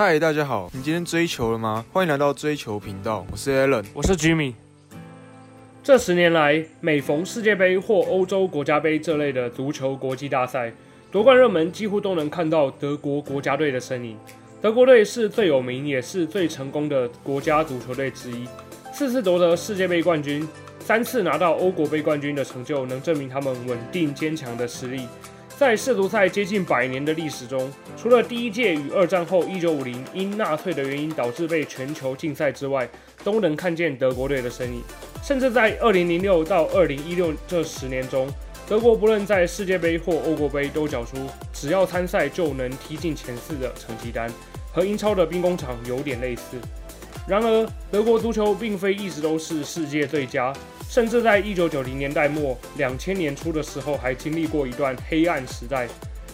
[0.00, 0.70] 嗨，大家好！
[0.72, 1.84] 你今天追求了吗？
[1.92, 4.52] 欢迎来到追求频道，我是 Alan，我是 Jimmy。
[5.82, 10.72] 这十年来，每逢世界杯或欧洲国家杯这类的足球国际大赛，
[11.10, 14.16] 夺冠热门几乎都能看到德国国家队的身影。
[14.62, 18.46] 德国队是最有名也是最成功的国家足球队之一，
[18.92, 25.08] 四次夺得世界杯冠军，三次拿到欧国杯冠军的成就，能证明他们稳定坚强的实力。
[25.58, 27.68] 在世足赛接近百年的历史中，
[28.00, 32.88] 除了第一届与二战后1950因纳粹的原因导致被全球禁赛之外，
[33.24, 34.80] 都能看见德国队的身影。
[35.20, 38.28] 甚至在2006到2016这十年中，
[38.68, 41.16] 德国不论在世界杯或欧国杯都缴出
[41.52, 44.30] 只要参赛就能踢进前四的成绩单。
[44.72, 46.56] 和英超的兵工厂有点类似，
[47.26, 50.52] 然而德国足球并非一直都是世界最佳，
[50.88, 55.86] 甚至在一九九零年代末、两千年初的时候还经历过一段黑暗时代。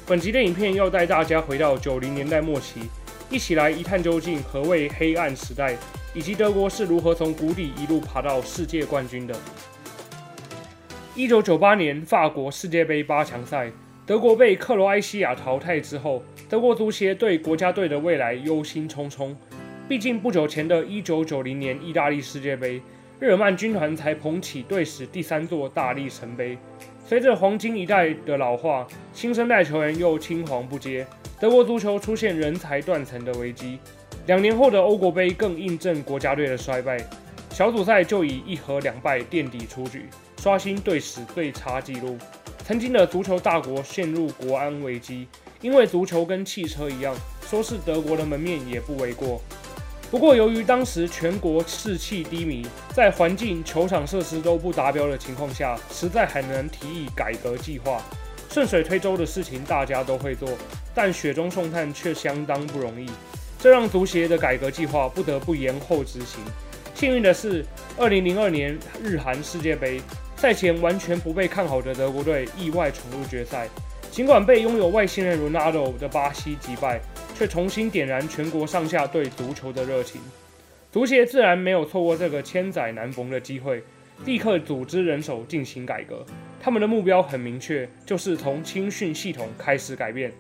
[0.07, 2.83] 本集的影片要带大家回到九零年代末期，
[3.29, 5.77] 一起来一探究竟何谓黑暗时代，
[6.15, 9.34] 以及德国是如何从谷底一路爬到世界冠军的。
[11.17, 13.73] 一九九八年法国世界杯八强赛，
[14.06, 16.23] 德国被克罗埃西亚淘汰之后。
[16.47, 19.34] 德国足协对国家队的未来忧心忡忡，
[19.89, 22.81] 毕竟不久前的一九九零年意大利世界杯，
[23.20, 26.59] 日耳曼军团才捧起队史第三座大力神杯。
[27.07, 31.06] 随着黄金一代的老化，新生代球员又青黄不接，
[31.39, 33.79] 德国足球出现人才断层的危机。
[34.27, 36.98] 两年后的欧国杯更印证国家队的衰败，
[37.51, 40.06] 小组赛就以一和两败垫底出局，
[40.41, 42.19] 刷新队史最差纪录。
[42.65, 45.28] 曾经的足球大国陷入国安危机。
[45.61, 49.41] 因为足球跟汽车一样，说是德国的门面也不为过。
[50.15, 58.01] 不过，由于当时全国士气低迷，在环境、球场设施都不达标的情况下，实在很难提议改革计划。
[58.48, 60.48] 顺水推舟的事情大家都会做，
[60.95, 63.11] 但雪中送炭却相当不容易，
[63.59, 66.39] 这让足协的改革计划不得不延后执行。
[66.95, 67.67] 幸运的是
[67.99, 70.01] ，2002年日韩世界杯
[70.37, 73.69] 赛前完全不被看好的德国队意外闯入决赛。
[74.14, 77.00] 尽管被拥有外星人 Ronaldo 的巴西击败，
[77.36, 80.20] 却重新点燃全国上下对足球的热情。
[80.92, 83.82] 足协自然没有错过这个千载难逢的机会，
[84.25, 86.25] 立刻组织人手进行改革。
[86.62, 90.31] 他们的目标很明确，就是从青训系统开始改变。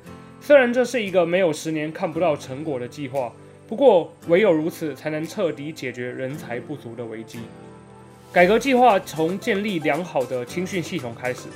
[0.40, 3.32] 虽然这是一个没有十年看不到成果的计划，
[3.66, 7.40] 不过唯有如此，才能彻底解决人才不足的危机。
[8.32, 11.48] 改革计划从建立良好的青训系统开始。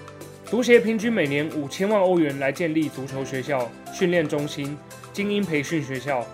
[0.50, 4.74] 足协平均每年五千万欧元来建立足球学校、训练中心、
[5.12, 6.26] 精英培训学校。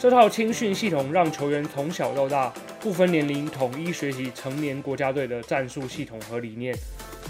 [0.00, 6.76] 这套青训系统让球员从小到大不分年龄统一学习成年国家队的战术系统和理念，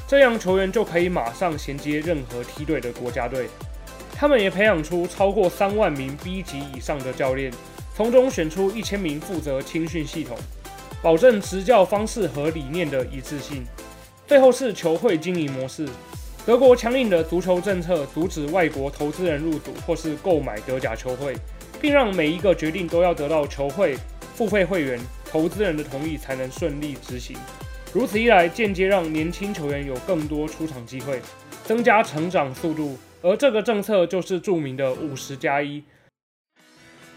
[0.08, 3.46] 这样球员就可以马上衔接任何梯队的国家队。
[4.14, 7.52] 他们也培养出超过三万名 B 级以上的教练，
[7.94, 10.38] 从中选出一千名负责青训系统，
[11.02, 13.62] 保证执教方式和理念的一致性。
[14.26, 15.86] 最后是球会经营模式。
[16.50, 21.32] 德国强硬的足球政策阻止外国投资人入主或是购买德甲球会，
[21.80, 23.96] 并让每一个决定都要得到球会、
[24.34, 27.36] 付费会员、投资人的同意才能顺利执行。
[27.92, 31.20] 如此一来，间接让年轻球员有更多出场机会，
[31.62, 32.98] 增加成长速度。
[33.22, 35.80] 而这个政策就是著名的五十加一。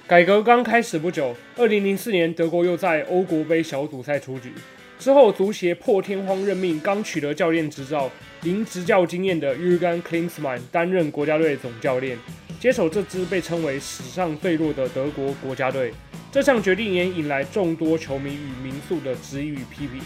[0.06, 4.54] 改革刚开始不久，二零零四年德国又在欧国杯小组赛出局。
[5.04, 8.10] 之后，足协破天荒任命刚取得教练执照、
[8.44, 12.18] 零执教经验的 Jürgen Klinsman 担任国家队总教练，
[12.58, 15.94] 接手这支被称为史上最弱的德国国家队。
[16.32, 20.00] 这项决定也引来众多球迷与民宿的质疑与批评。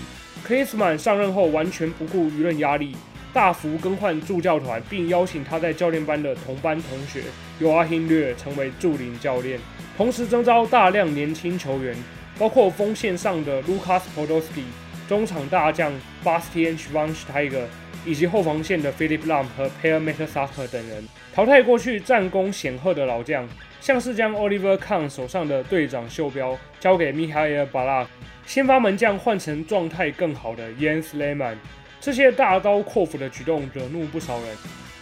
[0.48, 2.96] Klinsman 上任后完全不顾舆论压力，
[3.32, 7.22] 大幅更换助教团，并邀请他在教练班的同班同学
[7.62, 9.60] Joachim Löw 成为助理教练，
[9.96, 11.96] 同时征召大量年轻球员，
[12.40, 14.64] 包括锋线上的 Lukas Podolski。
[15.08, 15.92] 中场大将
[16.24, 17.64] Bastian Schweinsteiger
[18.06, 23.48] 以及后防线的 Philip Lahm 和 Per Mertesacker 等人淘汰过去战功显赫的老将，
[23.80, 28.08] 像是将 Oliver Kahn 手上的队长袖标交给 Mihail Balak，
[28.46, 31.56] 先发门将换成状态更好的 Jens Lehmann。
[32.00, 34.48] 这些大刀阔斧的举动惹怒不少人。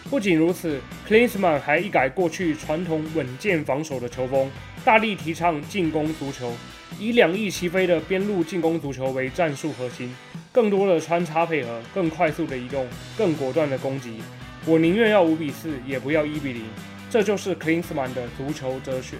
[0.09, 4.51] 不仅如此，Klinsmann 还一改过去传统稳健防守的球风，
[4.83, 6.53] 大力提倡进攻足球。
[6.99, 10.15] 以两翼齐飞的边路进攻足球为战术核心，
[10.51, 12.87] 更多的穿插配合，更快速的移动，
[13.17, 14.21] 更果断的攻击。
[14.65, 16.63] 我宁愿要五比四，也不要一比零。
[17.09, 19.17] 这就是 Klinsmann 的足球哲学。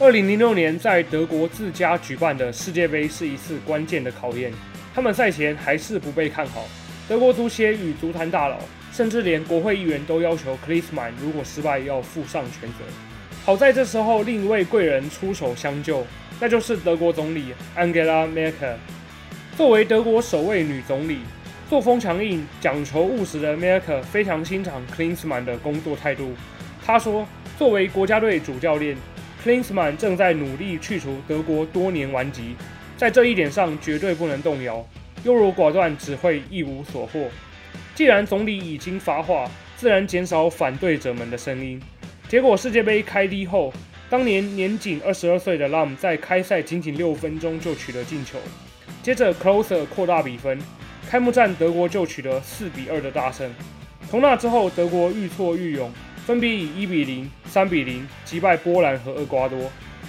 [0.00, 4.52] 二零零六年在德国自家举办的世界杯是一次关键的考验。
[4.94, 6.64] 他们赛前还是不被看好，
[7.08, 8.58] 德国足协与足坛大佬，
[8.92, 12.78] 甚至连国会议员都要求 Klinsmann 如果失败要负上全责。
[13.44, 16.06] 好在这时候另一位贵人出手相救，
[16.40, 17.46] 那就是德国总理
[17.76, 18.76] Angela Merkel。
[19.56, 21.18] 作为德国首位女总理，
[21.68, 26.32] 作风强硬、讲求务实的 Merkel 非常欣赏 Klinsmann 的工作态度。
[26.86, 27.26] 他说
[27.58, 28.96] ：“作为国家队主教练
[29.44, 32.54] ，Klinsmann 正在努力去除德国多年顽疾，
[32.96, 34.86] 在这一点上绝对不能动摇。
[35.24, 37.28] 优柔寡断只会一无所获。
[37.96, 41.82] 既然总理已经发话，自然减少反对者们的声音。
[42.28, 43.72] 结果世界杯开踢后，
[44.10, 48.38] 当年年仅二十二岁的 Lam 在开赛仅仅六分钟就取得进球，
[49.02, 50.58] 接着 Closer 扩大比分，
[51.08, 53.50] 开幕战德国就取得四比二的大胜。
[54.10, 55.92] 从那之后，德国愈挫愈勇。
[56.24, 59.58] 分别以一比零、三比零击败波兰和厄瓜多，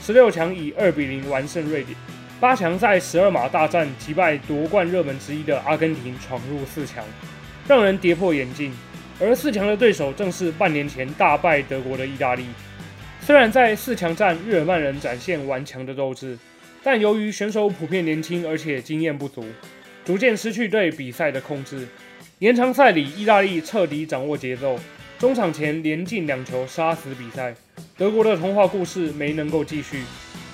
[0.02, 1.96] 十六强以二比零完胜瑞典，
[2.42, 7.06] 八强在十二码大战击败夺冠热门之一的阿根廷，闯入四强，
[7.70, 8.74] 让人跌破眼镜。
[9.18, 12.44] 而四强的对手正是半年前大败德国的意大利。
[13.30, 16.36] 虽然在四强战日耳曼人展现顽强的斗志，
[16.82, 19.46] 但由于选手普遍年轻而且经验不足，
[20.04, 21.88] 逐渐失去对比赛的控制。
[22.40, 24.80] 延长赛里，意大利彻底掌握节奏。
[25.20, 27.54] 中场前连进两球杀死比赛，
[27.96, 30.02] 德国的童话故事没能够继续。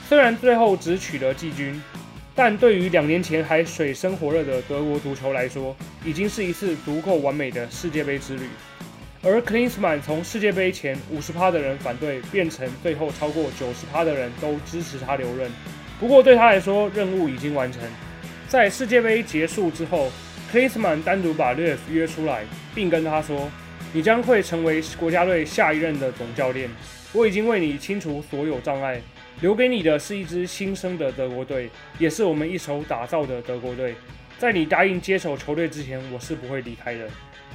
[0.10, 1.82] 虽然最后只取得季军，
[2.36, 5.74] 但对于两年前还水深火热的德国足球来说，
[6.04, 8.44] 已经是一次足够完美的世界杯之旅。
[9.26, 15.52] 而 Klinsmann 从世界杯前五十趴的人反对，变成最后超过九十趴的人都支持他留任。
[16.00, 17.82] 不过对他来说，任务已经完成。
[18.48, 20.12] 在世界杯结束之后
[20.54, 22.44] ，Klinsmann 单独把 l e f 约出来，
[22.76, 23.50] 并跟他说。
[23.94, 26.70] 你将会成为国家队下一任的总教练。
[27.14, 29.02] 我已经为你清除所有障碍，
[29.40, 33.96] 留给你的是一支新生的德国队，也是我们一手打造的德国队。
[34.38, 37.08] 在你答应接手球队之前，我是不会离开的。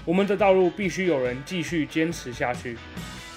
[0.04, 2.76] 我们的道路必须有人继续坚持下去。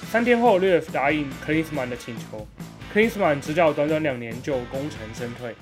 [0.04, 2.48] 三天后 l e f 答应 k l i n s m a n 的请求
[2.94, 5.54] k l i n s m a n 执教短短两年就功成身退。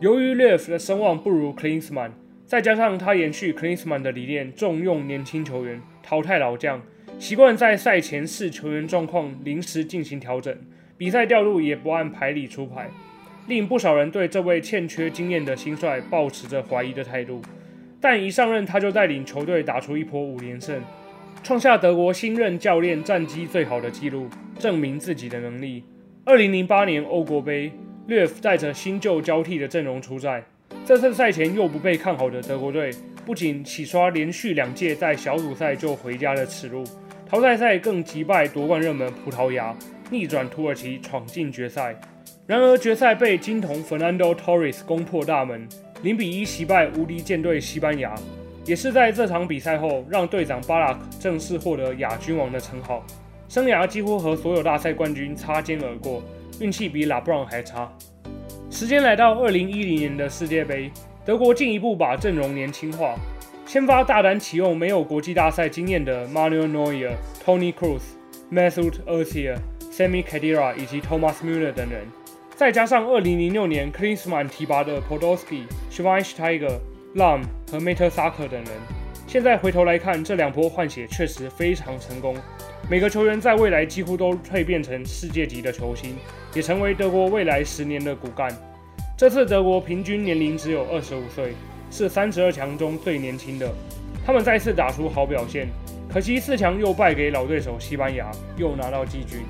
[0.00, 2.12] 由于 l e f 的声望不如 k l i n s m a n。
[2.46, 6.82] 再加上他延续 k l i n s m a n 的理念，重用年轻球员，淘汰老将，
[7.16, 10.58] 习惯在赛前视球员状况临时进行调整，
[10.98, 12.90] 比赛调度也不按牌理出牌，
[13.46, 17.40] 令不少人对这位欠缺经验的新帅抱持着怀疑的态度。
[18.00, 20.80] 但一上任，他就带领球队打出一波五连胜，
[21.42, 25.84] 创下德国新任教练战绩最好的纪录，证明自己的能力。
[26.24, 27.70] 二零零八年欧国杯，
[28.06, 30.42] 略夫带着新旧交替的阵容出战。
[30.86, 32.90] 这次赛前又不被看好的德国队，
[33.26, 36.82] 不仅洗刷连续两届在小组赛就回家的耻辱，
[37.28, 39.76] 淘汰赛更击败夺冠热门葡萄牙，
[40.10, 41.94] 逆转土耳其闯进决赛。
[42.46, 45.68] 然而决赛被金童 Fernando Torres 攻破大门，
[46.02, 48.14] 零比一惜败无敌舰队西班牙。
[48.66, 53.04] 也是在这场比赛后，让队长巴拉克正式获得亚军王的称号，
[53.48, 56.22] 生涯几乎和所有大赛冠军擦肩而过，
[56.60, 57.90] 运气比拉布朗还差。
[58.70, 60.90] 时间来到二零一零年的世界杯，
[61.24, 63.16] 德国进一步把阵容年轻化，
[63.66, 67.12] 先发大胆启用没有国际大赛经验的 Manuel Neuer、
[67.44, 68.02] Tony Cruz、
[68.52, 69.56] Mesut Özil、
[69.90, 72.06] Sami Khedira 以及 Thomas Müller 等人，
[72.60, 76.78] 再加上二零零六年 Krisman 提拔的 Podolski、Schweinsteiger、
[77.14, 77.40] Lam
[77.70, 78.74] 和 m e t e r s a k e 等人，
[79.26, 82.36] 现在回头来看，这两波换血确实非常成功。
[82.90, 86.14] 每个球员在未来几乎都蜕变成世界级的球星，
[86.52, 88.54] 也成为德国未来十年的骨干。
[89.16, 91.54] 这次德国平均年龄只有二十五岁，
[91.90, 93.72] 是三十二强中最年轻的。
[94.22, 95.66] 他们再次打出好表现，
[96.12, 99.40] 可惜四强又败给老对手西班牙，又拿到季军。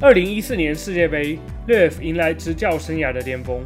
[0.00, 1.36] 二零一四年世界杯，
[1.66, 3.60] 略夫迎来执教生涯的巅峰。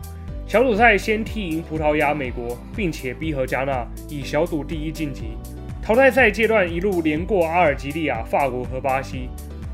[0.46, 5.36] 小组赛先踢赢葡萄牙、美国，并且逼和加纳，以小组第一晋级。
[5.82, 9.28] 淘汰赛阶段一路连过阿尔及利亚、法国和巴西，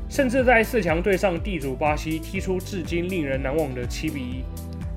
[0.09, 4.43] 甚至在四强对上地主巴西，踢出至今令人难忘的七比一。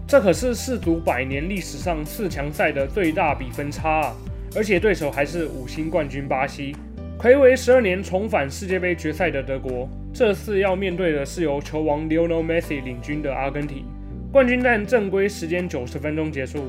[0.05, 4.17] 这可是世足百年历史上四强赛的最大比分差啊！
[4.57, 6.75] 而且对手还是五星冠军巴西。
[7.23, 13.85] 魁违十二年重返世界杯决赛的德国，这次要面对的是由球王 Lionel Messi 领军的阿根廷。
[14.33, 16.65] 冠军战正规时间九十分钟结束。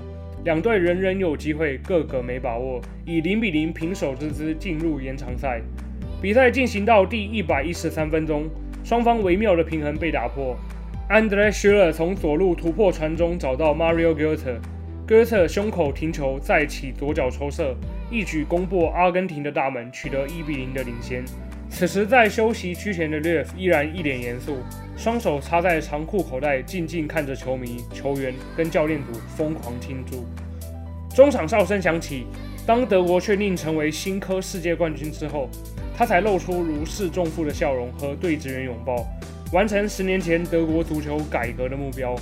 [0.45, 5.59] 两队人人有机会，个个没把握，以零比零平手之姿进入延长赛。
[6.21, 8.47] 比赛进行到第一百一十三分钟，
[8.83, 10.55] 双方微妙的平衡被打破。
[11.09, 14.59] 安德烈·施勒从左路突破传中，找到 Mario Goethe，
[15.07, 17.75] 戈特胸口停球，再起左脚抽射，
[18.13, 21.25] 一举攻破阿根廷的大门，取得一比零的领先。
[21.67, 24.59] 此时在休息区前的 l 夫依然一脸严肃，
[24.95, 30.27] 双手插在长裤口袋，静静看着球迷、球员跟教练组疯狂庆祝。
[31.15, 32.27] 中场哨声响起，
[32.67, 35.49] 当德国确定成为新科世界冠军之后，
[35.97, 39.07] 他才露出如释重负的笑容和对职员拥抱，
[39.51, 42.15] 完成十年前德国足球改革的目标。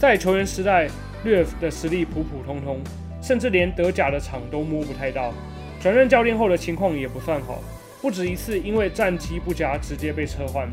[0.00, 0.88] 在球员时代，
[1.24, 2.80] 略夫的实力普普通通，
[3.28, 5.34] 甚至连德甲的场都摸不太到。
[5.82, 7.62] 转任教练后的情况也不算好，
[8.00, 10.66] 不止一次因为战绩不佳直接被撤换。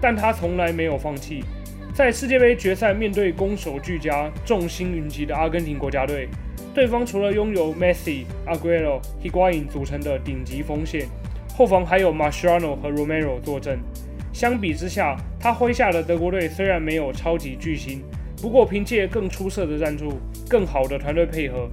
[0.00, 1.44] 但他从来没有放弃。
[1.92, 6.26] 在世界杯决赛面对攻守俱佳、众星云集的阿根廷国家队，
[6.72, 11.06] 对方除了拥有 Messi、Aguero、Higuain 组成的顶级锋线，
[11.54, 13.78] 后防还有 Mascherano 和 Romero 坐镇。
[14.32, 18.02] 相比之下，他麾下的德国队虽然没有超级巨星，
[18.40, 20.14] 不过凭借更出色的战术、
[20.48, 21.68] 更好的团队配合，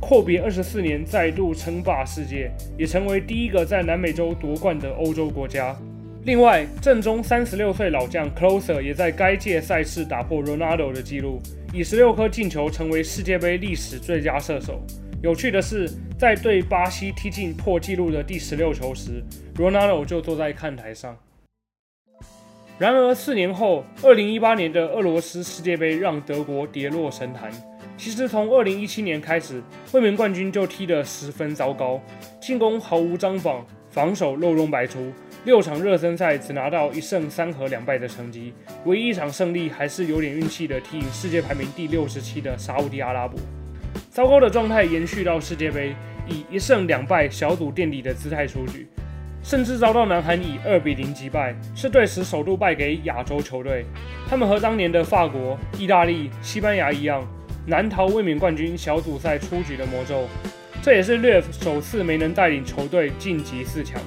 [0.00, 5.76] 阔别二十四年再度称霸世界，也成为第一个在南美洲夺冠的欧洲国家。
[6.24, 11.40] 另外，正中三十六岁老将 Closer 也在该届赛事打破 Ronaldo 的纪录，
[11.72, 14.80] 以十六颗进球成为世界杯历史最佳射手。
[15.20, 19.24] 有趣的是，在对巴西踢进破纪录的第十六球时
[19.56, 21.16] ，Ronaldo 就坐在看台上。
[22.78, 27.50] 然而，四年后，二零一八年的俄罗斯世界杯让德国跌落神坛。
[27.96, 29.62] 其实，从二零一七年开始，
[29.92, 32.00] 卫冕冠军就踢得十分糟糕，
[32.40, 35.12] 进攻毫无章法，防守漏洞百出。
[35.44, 38.52] 六场热身赛只拿到一胜三和两败的成绩，
[38.84, 43.38] 唯一一场胜利还是有点运气的踢赢世界排名第六十七的沙地阿拉伯。
[44.08, 45.94] 糟糕的状态延续到世界杯，
[46.28, 48.86] 以一胜两败小组垫底的姿态出局，
[49.42, 53.84] 甚至遭到南韩以二比零击败，是队史首度败给亚洲球队。
[54.28, 57.26] 他们和当年的法国、意大利、西班牙一样，
[57.66, 60.28] 难逃卫冕冠军小组赛出局的魔咒。
[60.80, 64.00] 这也是略夫首次没能带领球队晋级四强。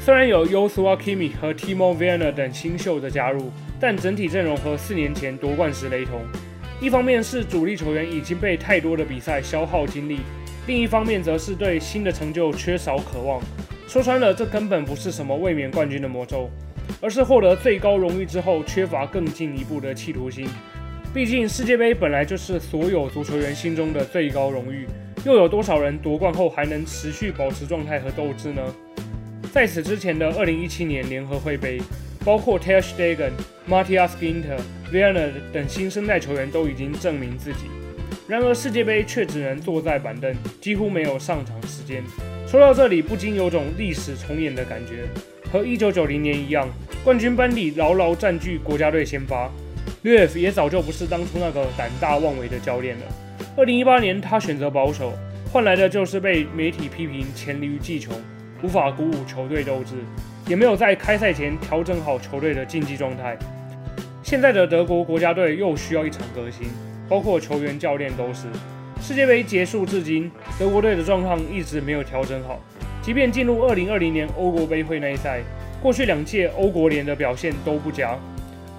[0.00, 3.50] 虽然有 yoshua Kimi 和 Timo Werner 等新秀的加入，
[3.80, 6.20] 但整体阵容和四年前夺冠时雷同。
[6.80, 10.18] 一方面是主力球员已经被太多的比赛消耗精力，
[10.66, 13.40] 另一方面则是对新的成就缺少渴望。
[13.86, 16.50] 说穿了，这根本不是什么卫冕冠军的魔咒，
[17.00, 20.48] 而是获得最高荣誉之后缺乏更进一步的企图心。
[21.12, 24.86] 毕竟世界杯本来就是所有足球员心中的最高荣誉，
[25.24, 28.62] 又有多少人夺冠后还能持续保持状态和斗志呢？
[29.52, 31.80] 在此之前的2017年联合会杯，
[32.24, 33.30] 包括 Ter Stegen、
[33.68, 34.58] Matthias Ginter、
[34.92, 37.66] Werner 等新生代球员都已经证明自己。
[38.26, 42.02] 然而世界杯却只能坐在板凳，几乎没有上场时间。
[42.54, 45.08] 说到这里，不禁有种历史重演的感觉。
[45.50, 46.68] 和1990年一样，
[47.02, 49.50] 冠军班底牢牢占据国家队先发。
[50.02, 53.06] 略夫也早就不是当初那个胆大妄为的教练了。
[53.56, 55.12] 2018年，他选择保守，
[55.52, 58.14] 换来的就是被媒体批评黔驴技穷。
[58.62, 59.96] 无法鼓舞球队斗志，
[60.46, 63.36] 也没有在开赛前调整好球队的竞技状态。
[64.22, 66.68] 现在的德国国家队又需要一场革新，
[67.08, 68.46] 包括球员、教练都是。
[69.06, 72.58] 世界杯结束至今，德国队的状况一直没有调整好。
[73.02, 75.42] 即便进入2020年欧国杯会内赛，
[75.82, 78.18] 过去两届欧国联的表现都不佳。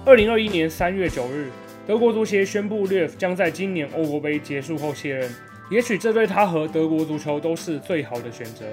[0.04, 1.48] 2021年3月9日，
[1.86, 5.30] 德国足协宣布略夫将在今年欧国杯结束后卸任。
[5.70, 8.66] 也许这对他和德国足球都是最好的选择，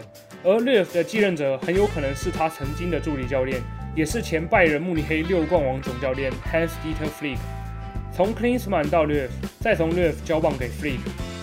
[0.43, 3.61] 而略夫的继任者很有可能是他曾经的助理教练，
[3.95, 7.37] 也是前拜仁慕尼黑六冠王总教练 Hans-Dieter Flick。
[8.11, 10.99] 从 Klinsmann 到略夫，再从略夫交棒给 Flick，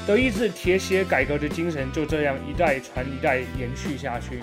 [0.07, 4.41] 德意志铁血改革的精神就这样一代传一代延续下去。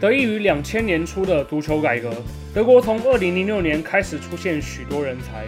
[0.00, 2.10] 得益于两千年初的足球改革，
[2.54, 5.44] 德国从二零零六年开始出现许多人才。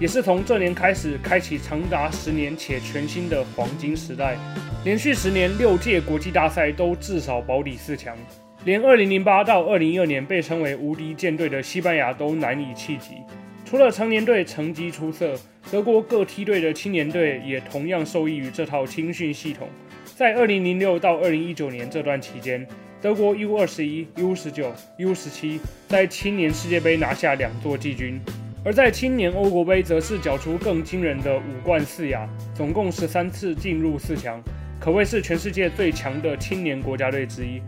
[0.00, 4.36] 也是从这年开始，开启长达十年且全新的黄金时代。
[4.84, 8.16] 连续十年六届国际大赛都至少保底四强，
[8.64, 13.16] 连2008到2012年被称为无敌舰队的西班牙都难以企及。
[13.68, 15.34] 除了成年队成绩出色，
[15.70, 19.68] 德国各梯队的青年队也同样受益于这套青训系统。
[20.16, 22.66] 在2006到2019年这段期间，
[23.02, 28.18] 德国 U21、U19、U17 在青年世界杯拿下两座季军。
[28.64, 34.42] 而在青年欧国杯，则是缴出更惊人的五冠四亚，总共十三次进入四强，
[34.80, 37.60] 可谓是全世界最强的青年国家队之一。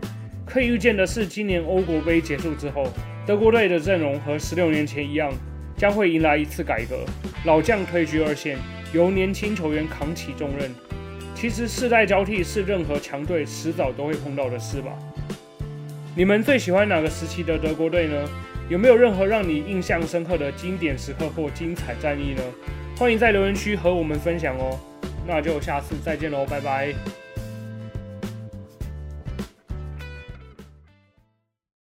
[0.47, 2.91] 可以预见的是，今年欧国杯结束之后，
[3.27, 5.31] 德国队的阵容和十六年前一样，
[5.81, 7.03] 将会迎来一次改革，
[7.43, 8.55] 老将退居二线，
[8.93, 10.69] 由年轻球员扛起重任。
[11.33, 14.91] 其实世代交替是任何强队迟早都会碰到的事吧？
[16.15, 18.29] 你们最喜欢哪个时期的德国队呢？
[18.69, 22.43] 有没有任何让你印象深刻的经典时刻或精彩战役呢？
[22.95, 24.79] 欢迎在留言区和我们分享哦。
[25.25, 26.93] 那就下次再见喽，拜拜。